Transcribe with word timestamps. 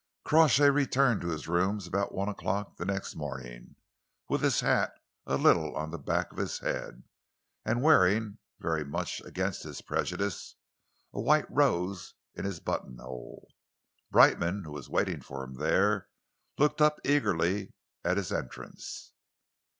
Crawshay 0.25 0.71
returned 0.71 1.21
to 1.21 1.27
his 1.27 1.47
rooms 1.47 1.85
about 1.85 2.11
one 2.11 2.27
o'clock 2.27 2.75
the 2.77 2.85
next 2.85 3.15
morning, 3.15 3.75
with 4.27 4.41
his 4.41 4.61
hat 4.61 4.91
a 5.27 5.37
little 5.37 5.75
on 5.77 5.91
the 5.91 5.99
back 5.99 6.31
of 6.31 6.39
his 6.39 6.57
head, 6.57 7.03
and 7.63 7.83
wearing, 7.83 8.39
very 8.59 8.83
much 8.83 9.21
against 9.23 9.61
his 9.61 9.83
prejudice, 9.83 10.55
a 11.13 11.21
white 11.21 11.45
rose 11.51 12.15
in 12.33 12.45
his 12.45 12.59
buttonhole. 12.59 13.47
Brightman, 14.09 14.63
who 14.63 14.71
was 14.71 14.87
awaiting 14.87 15.21
him 15.21 15.53
there, 15.53 16.09
looked 16.57 16.81
up 16.81 16.99
eagerly 17.05 17.71
at 18.03 18.17
his 18.17 18.31
entrance. 18.33 19.13